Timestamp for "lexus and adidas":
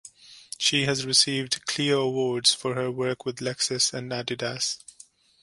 3.39-4.79